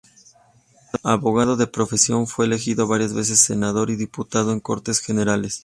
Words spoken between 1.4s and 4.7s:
de profesión, fue elegido varias veces senador y diputado en